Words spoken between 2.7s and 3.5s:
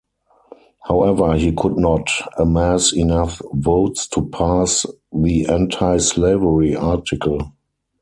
enough